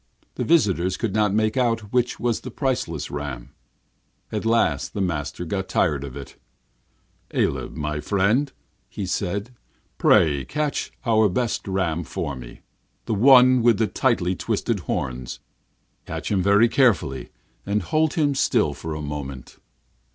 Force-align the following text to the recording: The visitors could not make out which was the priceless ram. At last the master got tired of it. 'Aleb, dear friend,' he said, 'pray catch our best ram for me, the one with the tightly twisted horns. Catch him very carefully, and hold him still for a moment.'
The 0.33 0.43
visitors 0.43 0.97
could 0.97 1.13
not 1.13 1.31
make 1.31 1.55
out 1.55 1.93
which 1.93 2.19
was 2.19 2.39
the 2.39 2.49
priceless 2.49 3.11
ram. 3.11 3.51
At 4.31 4.47
last 4.47 4.95
the 4.95 4.99
master 4.99 5.45
got 5.45 5.69
tired 5.69 6.03
of 6.03 6.17
it. 6.17 6.37
'Aleb, 7.35 7.75
dear 7.75 8.01
friend,' 8.01 8.51
he 8.89 9.05
said, 9.05 9.51
'pray 9.99 10.43
catch 10.45 10.91
our 11.05 11.29
best 11.29 11.67
ram 11.67 12.03
for 12.03 12.35
me, 12.35 12.61
the 13.05 13.13
one 13.13 13.61
with 13.61 13.77
the 13.77 13.85
tightly 13.85 14.33
twisted 14.33 14.79
horns. 14.79 15.39
Catch 16.07 16.31
him 16.31 16.41
very 16.41 16.67
carefully, 16.67 17.29
and 17.63 17.83
hold 17.83 18.15
him 18.15 18.33
still 18.33 18.73
for 18.73 18.95
a 18.95 19.03
moment.' 19.03 19.59